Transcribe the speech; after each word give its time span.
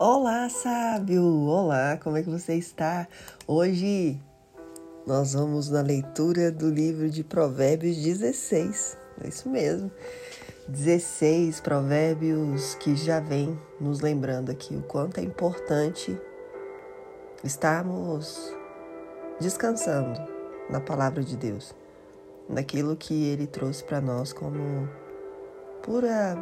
Olá, 0.00 0.48
sábio! 0.48 1.24
Olá, 1.48 1.98
como 2.00 2.16
é 2.16 2.22
que 2.22 2.30
você 2.30 2.54
está? 2.54 3.08
Hoje 3.48 4.16
nós 5.04 5.32
vamos 5.32 5.68
na 5.70 5.82
leitura 5.82 6.52
do 6.52 6.70
livro 6.70 7.10
de 7.10 7.24
Provérbios 7.24 7.96
16. 7.96 8.96
É 9.24 9.26
isso 9.26 9.48
mesmo. 9.48 9.90
16 10.68 11.60
provérbios 11.62 12.76
que 12.76 12.94
já 12.94 13.18
vem 13.18 13.58
nos 13.80 14.00
lembrando 14.00 14.52
aqui 14.52 14.76
o 14.76 14.82
quanto 14.82 15.18
é 15.18 15.22
importante 15.24 16.16
estarmos 17.42 18.54
descansando 19.40 20.20
na 20.70 20.78
palavra 20.78 21.24
de 21.24 21.36
Deus, 21.36 21.74
naquilo 22.48 22.94
que 22.94 23.24
ele 23.24 23.48
trouxe 23.48 23.82
para 23.82 24.00
nós 24.00 24.32
como 24.32 24.88
pura 25.82 26.38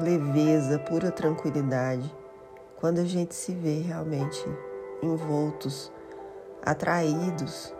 leveza, 0.00 0.80
pura 0.80 1.12
tranquilidade 1.12 2.12
quando 2.76 2.98
a 2.98 3.04
gente 3.04 3.34
se 3.34 3.52
vê 3.52 3.80
realmente 3.80 4.44
envoltos, 5.02 5.90
atraídos 6.62 7.72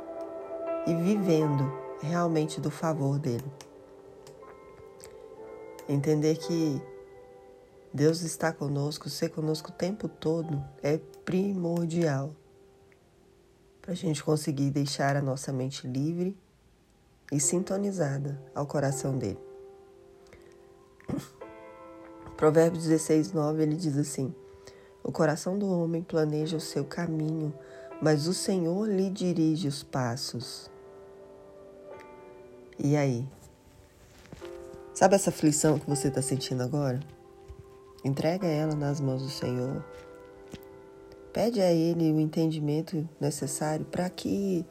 e 0.86 0.94
vivendo 0.94 1.70
realmente 2.00 2.60
do 2.60 2.70
favor 2.70 3.18
dele. 3.18 3.44
Entender 5.88 6.36
que 6.36 6.80
Deus 7.92 8.22
está 8.22 8.52
conosco, 8.52 9.08
ser 9.08 9.30
conosco 9.30 9.70
o 9.70 9.72
tempo 9.72 10.08
todo 10.08 10.62
é 10.82 10.98
primordial 11.24 12.34
para 13.80 13.92
a 13.92 13.96
gente 13.96 14.22
conseguir 14.22 14.70
deixar 14.70 15.16
a 15.16 15.22
nossa 15.22 15.52
mente 15.52 15.86
livre 15.86 16.36
e 17.30 17.38
sintonizada 17.38 18.40
ao 18.54 18.66
coração 18.66 19.16
dele. 19.16 19.38
Provérbios 22.36 22.84
16, 22.84 23.32
9, 23.32 23.62
ele 23.62 23.76
diz 23.76 23.96
assim: 23.96 24.34
o 25.06 25.12
coração 25.12 25.56
do 25.56 25.70
homem 25.70 26.02
planeja 26.02 26.56
o 26.56 26.60
seu 26.60 26.84
caminho, 26.84 27.54
mas 28.02 28.26
o 28.26 28.34
Senhor 28.34 28.88
lhe 28.88 29.08
dirige 29.08 29.68
os 29.68 29.84
passos. 29.84 30.68
E 32.76 32.96
aí? 32.96 33.24
Sabe 34.92 35.14
essa 35.14 35.30
aflição 35.30 35.78
que 35.78 35.88
você 35.88 36.08
está 36.08 36.20
sentindo 36.20 36.60
agora? 36.64 36.98
Entrega 38.04 38.48
ela 38.48 38.74
nas 38.74 39.00
mãos 39.00 39.22
do 39.22 39.30
Senhor. 39.30 39.84
Pede 41.32 41.60
a 41.60 41.72
Ele 41.72 42.10
o 42.10 42.18
entendimento 42.18 43.08
necessário 43.20 43.86
para 43.86 44.10
que 44.10 44.66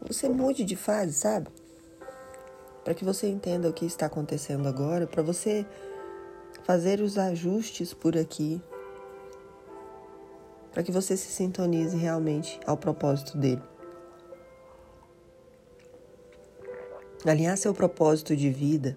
você 0.00 0.28
mude 0.28 0.62
de 0.62 0.76
fase, 0.76 1.12
sabe? 1.12 1.48
Para 2.84 2.94
que 2.94 3.04
você 3.04 3.26
entenda 3.26 3.68
o 3.68 3.72
que 3.72 3.84
está 3.84 4.06
acontecendo 4.06 4.68
agora, 4.68 5.08
para 5.08 5.24
você 5.24 5.66
fazer 6.62 7.00
os 7.00 7.18
ajustes 7.18 7.92
por 7.92 8.16
aqui, 8.16 8.62
para 10.76 10.82
que 10.82 10.92
você 10.92 11.16
se 11.16 11.32
sintonize 11.32 11.96
realmente 11.96 12.60
ao 12.66 12.76
propósito 12.76 13.38
dele. 13.38 13.62
Alinhar 17.24 17.56
seu 17.56 17.72
propósito 17.72 18.36
de 18.36 18.50
vida 18.50 18.94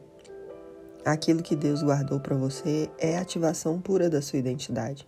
aquilo 1.06 1.42
que 1.42 1.56
Deus 1.56 1.82
guardou 1.82 2.20
para 2.20 2.36
você 2.36 2.92
é 2.98 3.18
a 3.18 3.22
ativação 3.22 3.80
pura 3.80 4.10
da 4.10 4.22
sua 4.22 4.40
identidade. 4.40 5.08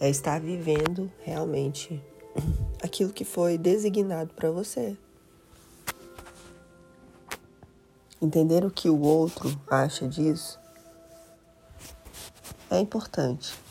É 0.00 0.10
estar 0.10 0.40
vivendo 0.40 1.08
realmente 1.20 2.02
aquilo 2.82 3.12
que 3.12 3.24
foi 3.24 3.56
designado 3.56 4.34
para 4.34 4.50
você. 4.50 4.96
Entender 8.20 8.64
o 8.64 8.70
que 8.70 8.88
o 8.88 9.00
outro 9.00 9.48
acha 9.70 10.08
disso 10.08 10.58
é 12.68 12.80
importante 12.80 13.61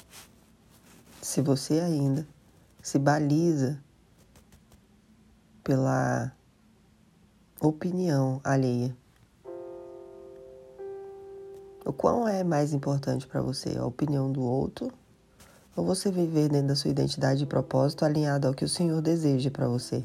se 1.31 1.41
você 1.41 1.79
ainda 1.79 2.27
se 2.81 2.99
baliza 2.99 3.81
pela 5.63 6.29
opinião 7.61 8.41
alheia. 8.43 8.93
O 11.85 11.93
qual 11.93 12.27
é 12.27 12.43
mais 12.43 12.73
importante 12.73 13.25
para 13.25 13.41
você, 13.41 13.77
a 13.77 13.85
opinião 13.85 14.29
do 14.29 14.41
outro 14.41 14.91
ou 15.73 15.85
você 15.85 16.11
viver 16.11 16.49
dentro 16.49 16.67
da 16.67 16.75
sua 16.75 16.91
identidade 16.91 17.43
e 17.43 17.47
propósito 17.47 18.03
alinhado 18.03 18.45
ao 18.45 18.53
que 18.53 18.65
o 18.65 18.69
Senhor 18.69 19.01
deseja 19.01 19.49
para 19.49 19.69
você? 19.69 20.03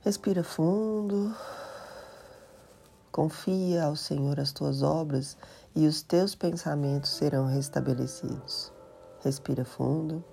Respira 0.00 0.44
fundo. 0.44 1.34
Confia 3.10 3.84
ao 3.84 3.96
Senhor 3.96 4.38
as 4.38 4.52
tuas 4.52 4.82
obras 4.82 5.38
e 5.76 5.86
os 5.86 6.02
teus 6.02 6.34
pensamentos 6.34 7.10
serão 7.10 7.46
restabelecidos. 7.46 8.72
Respira 9.22 9.62
fundo. 9.62 10.24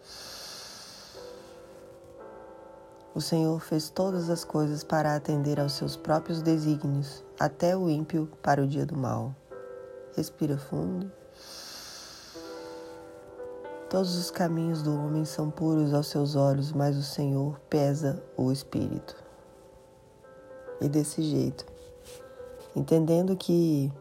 O 3.13 3.19
Senhor 3.19 3.59
fez 3.59 3.89
todas 3.89 4.29
as 4.29 4.45
coisas 4.45 4.85
para 4.85 5.13
atender 5.13 5.59
aos 5.59 5.73
seus 5.73 5.97
próprios 5.97 6.41
desígnios, 6.41 7.23
até 7.37 7.75
o 7.75 7.89
ímpio 7.89 8.27
para 8.41 8.63
o 8.63 8.67
dia 8.67 8.85
do 8.85 8.95
mal. 8.95 9.35
Respira 10.15 10.57
fundo. 10.57 11.11
Todos 13.89 14.15
os 14.15 14.31
caminhos 14.31 14.81
do 14.81 14.95
homem 14.95 15.25
são 15.25 15.51
puros 15.51 15.93
aos 15.93 16.07
seus 16.07 16.35
olhos, 16.35 16.71
mas 16.71 16.97
o 16.97 17.03
Senhor 17.03 17.59
pesa 17.69 18.23
o 18.37 18.49
espírito. 18.51 19.15
E 20.79 20.87
desse 20.87 21.21
jeito, 21.21 21.65
entendendo 22.75 23.35
que 23.35 23.91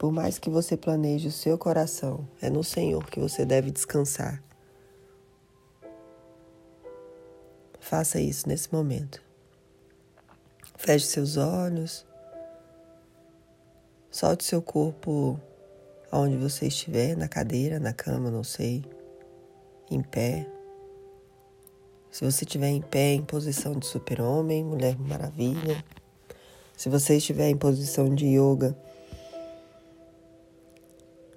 por 0.00 0.10
mais 0.10 0.38
que 0.38 0.48
você 0.48 0.78
planeje 0.78 1.28
o 1.28 1.30
seu 1.30 1.58
coração, 1.58 2.26
é 2.40 2.48
no 2.48 2.64
Senhor 2.64 3.04
que 3.04 3.20
você 3.20 3.44
deve 3.44 3.70
descansar. 3.70 4.42
Faça 7.78 8.18
isso 8.18 8.48
nesse 8.48 8.72
momento. 8.72 9.22
Feche 10.78 11.04
seus 11.04 11.36
olhos. 11.36 12.06
Solte 14.10 14.42
seu 14.42 14.62
corpo 14.62 15.38
aonde 16.10 16.38
você 16.38 16.68
estiver, 16.68 17.14
na 17.14 17.28
cadeira, 17.28 17.78
na 17.78 17.92
cama, 17.92 18.30
não 18.30 18.42
sei, 18.42 18.82
em 19.90 20.00
pé. 20.00 20.46
Se 22.10 22.24
você 22.24 22.46
estiver 22.46 22.70
em 22.70 22.80
pé, 22.80 23.12
em 23.12 23.22
posição 23.22 23.78
de 23.78 23.84
super-homem, 23.84 24.64
mulher 24.64 24.98
maravilha. 24.98 25.84
Se 26.74 26.88
você 26.88 27.18
estiver 27.18 27.50
em 27.50 27.56
posição 27.58 28.14
de 28.14 28.24
yoga, 28.24 28.74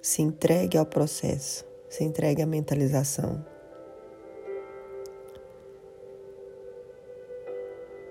se 0.04 0.20
entregue 0.20 0.76
ao 0.76 0.84
processo, 0.84 1.64
se 1.88 2.04
entregue 2.04 2.42
à 2.42 2.46
mentalização. 2.46 3.42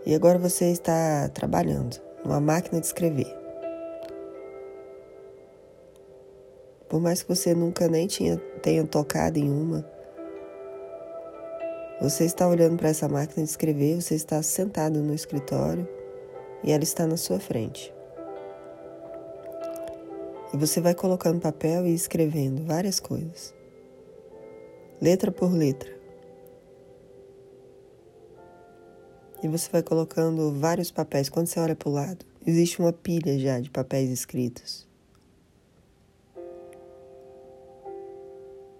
E 0.03 0.15
agora 0.15 0.39
você 0.39 0.71
está 0.71 1.29
trabalhando 1.29 2.01
numa 2.25 2.39
máquina 2.39 2.79
de 2.81 2.87
escrever. 2.87 3.31
Por 6.89 6.99
mais 6.99 7.21
que 7.21 7.29
você 7.29 7.53
nunca 7.53 7.87
nem 7.87 8.07
tinha, 8.07 8.37
tenha 8.63 8.83
tocado 8.87 9.37
em 9.37 9.51
uma, 9.51 9.87
você 12.01 12.25
está 12.25 12.47
olhando 12.47 12.75
para 12.75 12.89
essa 12.89 13.07
máquina 13.07 13.43
de 13.43 13.51
escrever, 13.51 14.01
você 14.01 14.15
está 14.15 14.41
sentado 14.41 14.99
no 14.99 15.13
escritório 15.13 15.87
e 16.63 16.71
ela 16.71 16.83
está 16.83 17.05
na 17.05 17.17
sua 17.17 17.39
frente. 17.39 17.93
E 20.53 20.57
você 20.57 20.79
vai 20.79 20.93
colocando 20.93 21.41
papel 21.41 21.87
e 21.87 21.93
escrevendo 21.95 22.63
várias 22.63 22.99
coisas, 22.99 23.55
letra 25.01 25.31
por 25.31 25.51
letra. 25.51 25.91
E 29.41 29.47
você 29.47 29.69
vai 29.71 29.81
colocando 29.81 30.51
vários 30.53 30.91
papéis. 30.91 31.27
Quando 31.27 31.47
você 31.47 31.59
olha 31.59 31.75
para 31.75 31.89
o 31.89 31.91
lado, 31.91 32.23
existe 32.45 32.79
uma 32.79 32.93
pilha 32.93 33.37
já 33.39 33.59
de 33.59 33.69
papéis 33.69 34.11
escritos. 34.11 34.87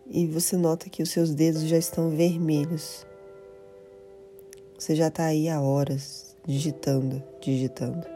E 0.09 0.27
você 0.27 0.55
nota 0.55 0.91
que 0.91 1.01
os 1.01 1.09
seus 1.09 1.33
dedos 1.33 1.63
já 1.63 1.77
estão 1.77 2.11
vermelhos. 2.11 3.05
Você 4.77 4.95
já 4.95 5.07
está 5.07 5.25
aí 5.25 5.49
há 5.49 5.59
horas 5.59 6.37
digitando, 6.45 7.21
digitando. 7.41 8.12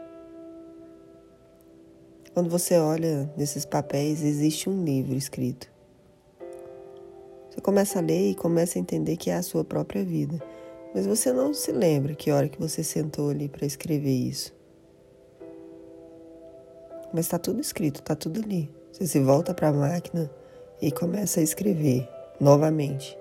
Quando 2.38 2.50
você 2.50 2.78
olha 2.78 3.28
nesses 3.36 3.64
papéis, 3.64 4.22
existe 4.22 4.70
um 4.70 4.84
livro 4.84 5.16
escrito. 5.16 5.68
Você 7.50 7.60
começa 7.60 7.98
a 7.98 8.00
ler 8.00 8.30
e 8.30 8.34
começa 8.36 8.78
a 8.78 8.80
entender 8.80 9.16
que 9.16 9.28
é 9.28 9.34
a 9.34 9.42
sua 9.42 9.64
própria 9.64 10.04
vida. 10.04 10.40
Mas 10.94 11.04
você 11.04 11.32
não 11.32 11.52
se 11.52 11.72
lembra 11.72 12.14
que 12.14 12.30
hora 12.30 12.48
que 12.48 12.60
você 12.60 12.84
sentou 12.84 13.30
ali 13.30 13.48
para 13.48 13.66
escrever 13.66 14.14
isso. 14.14 14.54
Mas 17.12 17.24
está 17.24 17.40
tudo 17.40 17.60
escrito, 17.60 17.98
está 17.98 18.14
tudo 18.14 18.40
ali. 18.40 18.72
Você 18.92 19.04
se 19.08 19.18
volta 19.18 19.52
para 19.52 19.70
a 19.70 19.72
máquina 19.72 20.30
e 20.80 20.92
começa 20.92 21.40
a 21.40 21.42
escrever 21.42 22.08
novamente. 22.40 23.18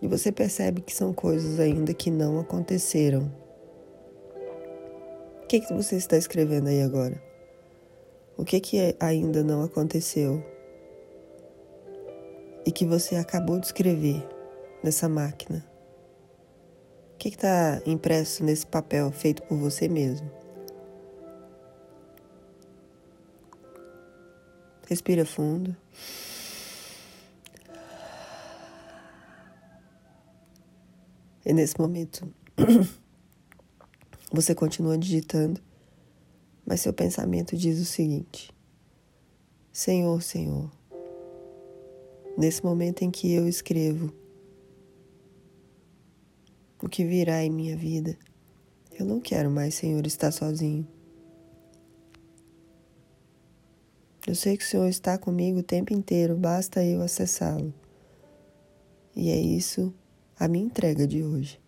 E 0.00 0.08
você 0.08 0.32
percebe 0.32 0.80
que 0.80 0.94
são 0.94 1.12
coisas 1.12 1.60
ainda 1.60 1.92
que 1.92 2.10
não 2.10 2.40
aconteceram. 2.40 3.30
O 5.44 5.46
que, 5.46 5.60
que 5.60 5.74
você 5.74 5.96
está 5.96 6.16
escrevendo 6.16 6.68
aí 6.68 6.80
agora? 6.80 7.28
O 8.40 8.44
que 8.44 8.58
que 8.58 8.96
ainda 8.98 9.44
não 9.44 9.62
aconteceu 9.62 10.42
e 12.64 12.72
que 12.72 12.86
você 12.86 13.16
acabou 13.16 13.60
de 13.60 13.66
escrever 13.66 14.26
nessa 14.82 15.10
máquina? 15.10 15.62
O 17.12 17.18
que 17.18 17.28
está 17.28 17.82
impresso 17.84 18.42
nesse 18.42 18.66
papel 18.66 19.12
feito 19.12 19.42
por 19.42 19.58
você 19.58 19.88
mesmo? 19.88 20.30
Respira 24.88 25.26
fundo. 25.26 25.76
E 31.44 31.52
nesse 31.52 31.78
momento, 31.78 32.26
você 34.32 34.54
continua 34.54 34.96
digitando, 34.96 35.60
mas 36.70 36.82
seu 36.82 36.92
pensamento 36.92 37.56
diz 37.56 37.80
o 37.80 37.84
seguinte: 37.84 38.54
Senhor, 39.72 40.22
Senhor, 40.22 40.70
nesse 42.38 42.64
momento 42.64 43.02
em 43.02 43.10
que 43.10 43.32
eu 43.32 43.48
escrevo 43.48 44.14
o 46.80 46.88
que 46.88 47.04
virá 47.04 47.42
em 47.42 47.50
minha 47.50 47.76
vida, 47.76 48.16
eu 48.96 49.04
não 49.04 49.18
quero 49.20 49.50
mais, 49.50 49.74
Senhor, 49.74 50.06
estar 50.06 50.30
sozinho. 50.30 50.86
Eu 54.24 54.36
sei 54.36 54.56
que 54.56 54.62
o 54.62 54.66
Senhor 54.66 54.86
está 54.86 55.18
comigo 55.18 55.58
o 55.58 55.64
tempo 55.64 55.92
inteiro, 55.92 56.36
basta 56.36 56.84
eu 56.84 57.02
acessá-lo. 57.02 57.74
E 59.16 59.28
é 59.28 59.36
isso 59.36 59.92
a 60.38 60.46
minha 60.46 60.66
entrega 60.66 61.04
de 61.04 61.24
hoje. 61.24 61.60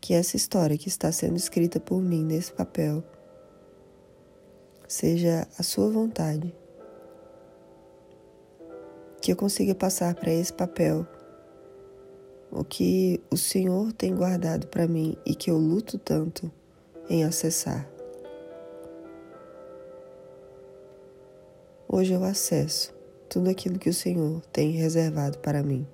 Que 0.00 0.14
essa 0.14 0.36
história 0.36 0.78
que 0.78 0.88
está 0.88 1.12
sendo 1.12 1.36
escrita 1.36 1.78
por 1.78 2.00
mim 2.00 2.24
nesse 2.24 2.50
papel 2.50 3.04
seja 4.88 5.46
a 5.58 5.62
sua 5.62 5.88
vontade. 5.88 6.54
Que 9.20 9.32
eu 9.32 9.36
consiga 9.36 9.74
passar 9.74 10.14
para 10.14 10.32
esse 10.32 10.52
papel 10.52 11.06
o 12.50 12.64
que 12.64 13.20
o 13.30 13.36
Senhor 13.36 13.92
tem 13.92 14.14
guardado 14.14 14.66
para 14.68 14.86
mim 14.86 15.16
e 15.26 15.34
que 15.34 15.50
eu 15.50 15.58
luto 15.58 15.98
tanto 15.98 16.50
em 17.08 17.24
acessar. 17.24 17.88
Hoje 21.88 22.12
eu 22.12 22.24
acesso 22.24 22.94
tudo 23.28 23.50
aquilo 23.50 23.78
que 23.78 23.90
o 23.90 23.94
Senhor 23.94 24.40
tem 24.52 24.70
reservado 24.70 25.38
para 25.38 25.62
mim. 25.62 25.86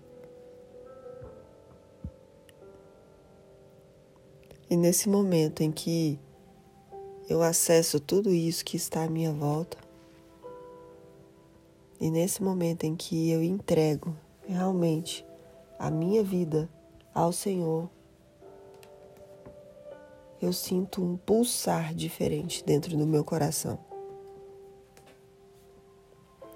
E 4.68 4.76
nesse 4.76 5.08
momento 5.08 5.60
em 5.60 5.70
que 5.70 6.18
eu 7.32 7.42
acesso 7.42 7.98
tudo 7.98 8.30
isso 8.30 8.62
que 8.62 8.76
está 8.76 9.04
à 9.04 9.08
minha 9.08 9.32
volta, 9.32 9.78
e 11.98 12.10
nesse 12.10 12.42
momento 12.42 12.84
em 12.84 12.94
que 12.94 13.30
eu 13.30 13.42
entrego 13.42 14.14
realmente 14.46 15.24
a 15.78 15.90
minha 15.90 16.22
vida 16.22 16.68
ao 17.14 17.32
Senhor, 17.32 17.88
eu 20.42 20.52
sinto 20.52 21.02
um 21.02 21.16
pulsar 21.16 21.94
diferente 21.94 22.62
dentro 22.64 22.96
do 22.98 23.06
meu 23.06 23.24
coração. 23.24 23.78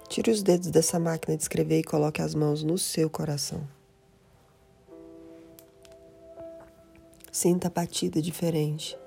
Tire 0.09 0.29
os 0.29 0.43
dedos 0.43 0.69
dessa 0.69 0.99
máquina 0.99 1.35
de 1.35 1.41
escrever 1.41 1.79
e 1.79 1.83
coloque 1.83 2.21
as 2.21 2.35
mãos 2.35 2.63
no 2.63 2.77
seu 2.77 3.09
coração. 3.09 3.67
Sinta 7.31 7.67
a 7.67 7.71
batida 7.71 8.21
diferente. 8.21 8.97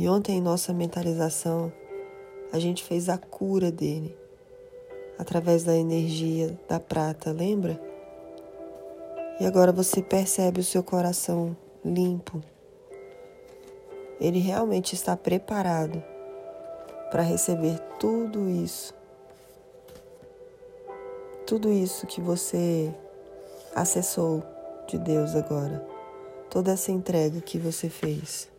E 0.00 0.08
ontem, 0.08 0.38
em 0.38 0.40
nossa 0.40 0.72
mentalização, 0.72 1.70
a 2.50 2.58
gente 2.58 2.82
fez 2.82 3.10
a 3.10 3.18
cura 3.18 3.70
dele 3.70 4.16
através 5.18 5.62
da 5.62 5.76
energia 5.76 6.58
da 6.66 6.80
prata, 6.80 7.32
lembra? 7.32 7.78
E 9.38 9.44
agora 9.44 9.70
você 9.70 10.00
percebe 10.00 10.60
o 10.60 10.64
seu 10.64 10.82
coração 10.82 11.54
limpo. 11.84 12.42
Ele 14.18 14.38
realmente 14.38 14.94
está 14.94 15.14
preparado 15.14 16.02
para 17.10 17.22
receber 17.22 17.78
tudo 17.98 18.48
isso. 18.48 18.94
Tudo 21.46 21.70
isso 21.70 22.06
que 22.06 22.22
você 22.22 22.90
acessou 23.74 24.42
de 24.88 24.96
Deus 24.96 25.34
agora 25.34 25.86
toda 26.48 26.72
essa 26.72 26.90
entrega 26.90 27.42
que 27.42 27.58
você 27.58 27.90
fez. 27.90 28.49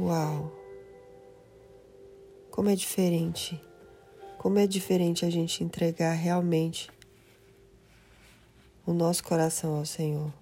Uau! 0.00 0.50
Como 2.50 2.70
é 2.70 2.74
diferente. 2.74 3.60
Como 4.38 4.58
é 4.58 4.66
diferente 4.66 5.26
a 5.26 5.30
gente 5.30 5.62
entregar 5.62 6.12
realmente 6.14 6.90
o 8.86 8.94
nosso 8.94 9.22
coração 9.22 9.76
ao 9.76 9.84
Senhor. 9.84 10.32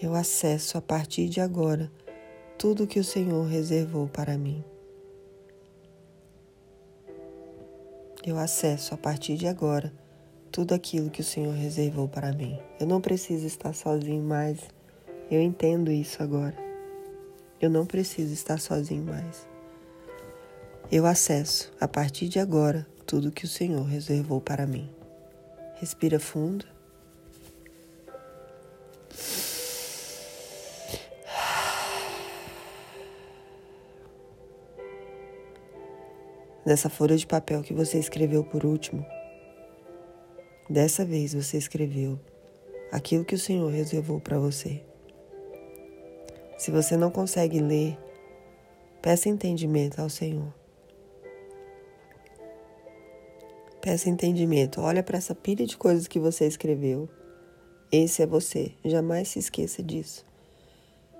Eu 0.00 0.14
acesso 0.14 0.78
a 0.78 0.80
partir 0.80 1.28
de 1.28 1.42
agora 1.42 1.92
tudo 2.56 2.86
que 2.86 2.98
o 2.98 3.04
Senhor 3.04 3.44
reservou 3.44 4.08
para 4.08 4.38
mim. 4.38 4.64
Eu 8.24 8.38
acesso 8.38 8.94
a 8.94 8.96
partir 8.96 9.36
de 9.36 9.46
agora 9.46 9.92
tudo 10.50 10.72
aquilo 10.72 11.10
que 11.10 11.20
o 11.20 11.24
Senhor 11.24 11.52
reservou 11.52 12.08
para 12.08 12.32
mim. 12.32 12.58
Eu 12.80 12.86
não 12.86 13.02
preciso 13.02 13.46
estar 13.46 13.74
sozinho 13.74 14.22
mais. 14.22 14.58
Eu 15.30 15.42
entendo 15.42 15.92
isso 15.92 16.22
agora. 16.22 16.67
Eu 17.60 17.68
não 17.68 17.84
preciso 17.84 18.32
estar 18.32 18.58
sozinho 18.58 19.04
mais. 19.04 19.46
Eu 20.90 21.06
acesso, 21.06 21.72
a 21.80 21.86
partir 21.86 22.28
de 22.28 22.38
agora, 22.38 22.86
tudo 23.06 23.32
que 23.32 23.44
o 23.44 23.48
Senhor 23.48 23.82
reservou 23.84 24.40
para 24.40 24.66
mim. 24.66 24.90
Respira 25.76 26.18
fundo. 26.18 26.64
Nessa 36.64 36.88
folha 36.90 37.16
de 37.16 37.26
papel 37.26 37.62
que 37.62 37.72
você 37.72 37.98
escreveu 37.98 38.44
por 38.44 38.64
último, 38.64 39.06
Dessa 40.70 41.02
vez 41.02 41.32
você 41.32 41.56
escreveu 41.56 42.20
aquilo 42.92 43.24
que 43.24 43.34
o 43.34 43.38
Senhor 43.38 43.72
reservou 43.72 44.20
para 44.20 44.38
você. 44.38 44.82
Se 46.58 46.72
você 46.72 46.96
não 46.96 47.08
consegue 47.08 47.60
ler, 47.60 47.96
peça 49.00 49.28
entendimento 49.28 50.00
ao 50.00 50.10
Senhor. 50.10 50.52
Peça 53.80 54.10
entendimento. 54.10 54.80
Olha 54.80 55.04
para 55.04 55.16
essa 55.16 55.36
pilha 55.36 55.64
de 55.64 55.76
coisas 55.76 56.08
que 56.08 56.18
você 56.18 56.48
escreveu. 56.48 57.08
Esse 57.92 58.22
é 58.22 58.26
você. 58.26 58.72
Jamais 58.84 59.28
se 59.28 59.38
esqueça 59.38 59.84
disso. 59.84 60.26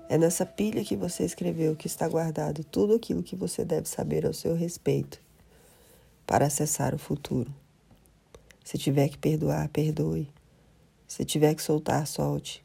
É 0.09 0.17
nessa 0.17 0.45
pilha 0.45 0.83
que 0.83 0.97
você 0.97 1.23
escreveu 1.23 1.73
que 1.73 1.87
está 1.87 2.05
guardado 2.09 2.63
tudo 2.65 2.95
aquilo 2.95 3.23
que 3.23 3.35
você 3.35 3.63
deve 3.63 3.87
saber 3.87 4.25
ao 4.25 4.33
seu 4.33 4.55
respeito 4.55 5.21
para 6.27 6.47
acessar 6.47 6.93
o 6.93 6.99
futuro. 6.99 7.51
Se 8.65 8.77
tiver 8.77 9.07
que 9.07 9.17
perdoar, 9.17 9.69
perdoe. 9.69 10.27
Se 11.07 11.23
tiver 11.23 11.55
que 11.55 11.63
soltar, 11.63 12.05
solte. 12.05 12.63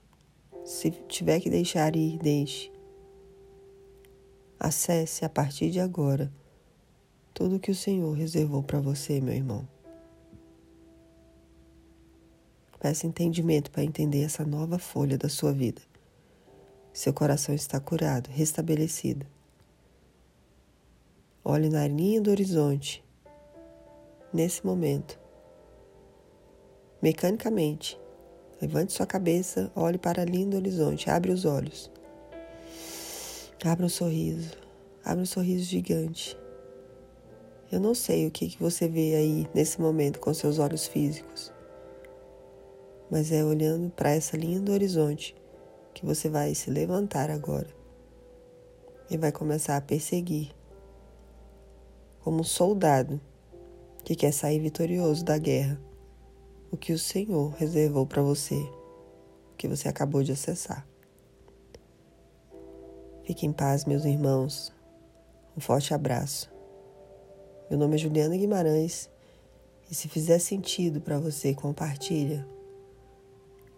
Se 0.65 0.91
tiver 0.91 1.41
que 1.41 1.49
deixar 1.49 1.95
ir, 1.95 2.19
deixe. 2.19 2.74
Acesse 4.59 5.25
a 5.25 5.29
partir 5.29 5.71
de 5.71 5.81
agora 5.81 6.33
tudo 7.35 7.59
que 7.59 7.71
o 7.71 7.75
Senhor 7.75 8.13
reservou 8.13 8.63
para 8.63 8.81
você, 8.81 9.21
meu 9.21 9.35
irmão. 9.35 9.69
Peça 12.79 13.07
entendimento 13.07 13.71
para 13.71 13.83
entender 13.83 14.23
essa 14.23 14.45
nova 14.45 14.79
folha 14.79 15.19
da 15.19 15.29
sua 15.29 15.53
vida. 15.53 15.83
Seu 16.93 17.13
coração 17.13 17.55
está 17.55 17.81
curado, 17.81 18.29
restabelecido. 18.29 19.27
Olhe 21.43 21.69
na 21.69 21.89
linha 21.89 22.21
do 22.21 22.31
horizonte. 22.31 23.03
Nesse 24.33 24.65
momento, 24.65 25.19
mecanicamente. 27.03 27.99
Levante 28.63 28.93
sua 28.93 29.07
cabeça, 29.07 29.71
olhe 29.75 29.99
para 29.99 30.23
a 30.23 30.25
linha 30.25 30.47
do 30.47 30.57
horizonte, 30.57 31.11
abre 31.11 31.33
os 31.33 31.45
olhos. 31.45 31.91
Abra 33.67 33.87
um 33.87 33.89
sorriso, 33.89 34.59
abre 35.03 35.23
um 35.23 35.27
sorriso 35.27 35.65
gigante. 35.65 36.39
Eu 37.73 37.81
não 37.81 37.95
sei 37.95 38.27
o 38.27 38.31
que, 38.31 38.51
que 38.51 38.63
você 38.63 38.87
vê 38.87 39.15
aí 39.15 39.49
nesse 39.55 39.81
momento 39.81 40.21
com 40.21 40.35
seus 40.35 40.59
olhos 40.59 40.87
físicos, 40.87 41.51
mas 43.11 43.33
é 43.33 43.43
olhando 43.43 43.89
para 43.89 44.11
essa 44.11 44.37
linha 44.37 44.61
do 44.61 44.71
horizonte 44.71 45.35
que 45.95 46.05
você 46.05 46.29
vai 46.29 46.55
se 46.55 46.71
levantar 46.71 47.31
agora 47.31 47.69
e 49.09 49.17
vai 49.17 49.33
começar 49.33 49.79
a 49.79 49.81
perseguir 49.81 50.55
como 52.21 52.41
um 52.41 52.45
soldado 52.45 53.19
que 54.05 54.15
quer 54.15 54.33
sair 54.33 54.61
vitorioso 54.61 55.25
da 55.25 55.39
guerra 55.39 55.81
o 56.71 56.77
que 56.77 56.93
o 56.93 56.99
Senhor 56.99 57.55
reservou 57.55 58.07
para 58.07 58.21
você, 58.21 58.63
que 59.57 59.67
você 59.67 59.89
acabou 59.89 60.23
de 60.23 60.33
acessar. 60.33 60.87
Fique 63.25 63.47
em 63.47 63.53
paz, 63.53 63.87
meus 63.87 64.05
irmãos. 64.05 64.73
Um 65.57 65.61
forte 65.61 65.95
abraço. 65.95 66.53
Meu 67.71 67.79
nome 67.79 67.95
é 67.95 67.99
Juliana 67.99 68.37
Guimarães 68.37 69.11
e 69.91 69.95
se 69.95 70.09
fizer 70.09 70.39
sentido 70.39 71.01
para 71.01 71.19
você, 71.19 71.55
compartilha. 71.55 72.47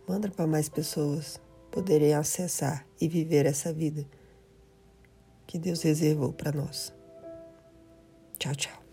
Manda 0.09 0.29
para 0.29 0.47
mais 0.47 0.69
pessoas 0.69 1.41
poderem 1.71 2.15
acessar 2.15 2.87
e 3.01 3.09
viver 3.09 3.47
essa 3.47 3.73
vida 3.73 4.05
que 5.47 5.59
Deus 5.59 5.83
reservou 5.83 6.33
para 6.33 6.51
nós. 6.51 6.93
Tchau, 8.39 8.55
tchau. 8.55 8.86